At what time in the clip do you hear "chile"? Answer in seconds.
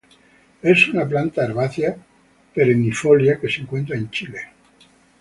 4.09-4.39